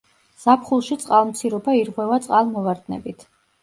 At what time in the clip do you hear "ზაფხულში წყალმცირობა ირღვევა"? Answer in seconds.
0.45-2.21